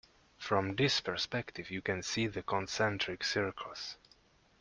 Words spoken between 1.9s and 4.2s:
see the concentric circles.